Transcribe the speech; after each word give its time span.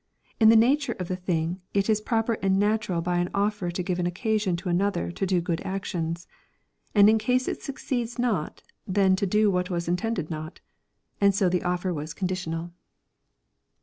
In 0.39 0.49
the 0.49 0.55
nature 0.55 0.93
of 0.97 1.09
the 1.09 1.15
thing 1.15 1.61
it 1.75 1.87
is 1.87 2.01
proper 2.01 2.33
and 2.41 2.59
na^^ural 2.59 3.03
by 3.03 3.19
an 3.19 3.29
offer 3.35 3.69
to 3.69 3.83
give 3.83 3.99
an 3.99 4.07
occasion 4.07 4.55
to 4.55 4.67
another 4.67 5.11
to 5.11 5.25
do 5.27 5.39
good 5.41 5.61
actions; 5.63 6.25
and 6.95 7.07
in 7.07 7.19
case 7.19 7.47
it 7.47 7.61
succeeds 7.61 8.17
not 8.17 8.63
then 8.87 9.15
to 9.15 9.27
do 9.27 9.51
what 9.51 9.69
was 9.69 9.87
intended 9.87 10.31
not 10.31 10.59
^nd 11.21 11.35
so 11.35 11.49
the 11.49 11.61
offer 11.61 11.93
was 11.93 12.15
conditional." 12.15 12.71